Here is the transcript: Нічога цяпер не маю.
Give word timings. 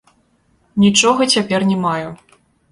Нічога 0.85 1.29
цяпер 1.37 1.59
не 1.71 1.77
маю. 1.87 2.09